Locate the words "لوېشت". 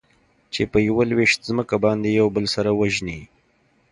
1.11-1.39